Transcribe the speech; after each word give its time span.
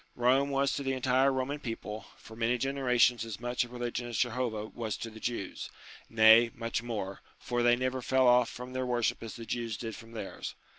Rome 0.15 0.49
was 0.49 0.73
to 0.73 0.81
the 0.81 0.93
entire 0.93 1.31
Roman 1.31 1.59
people, 1.59 2.07
for 2.17 2.35
many 2.35 2.57
generations 2.57 3.23
as 3.23 3.39
much 3.39 3.63
a 3.63 3.69
religion 3.69 4.07
as 4.07 4.17
Jehovah 4.17 4.65
was 4.65 4.97
to 4.97 5.11
the 5.11 5.19
Jews; 5.19 5.69
nay, 6.09 6.49
much 6.55 6.81
more, 6.81 7.21
for 7.37 7.61
they 7.61 7.75
never 7.75 8.01
fell 8.01 8.27
off 8.27 8.49
from 8.49 8.73
their 8.73 8.87
worship 8.87 9.21
as 9.21 9.35
the 9.35 9.45
Jews 9.45 9.77
did 9.77 9.95
from 9.95 10.13
theirs. 10.13 10.55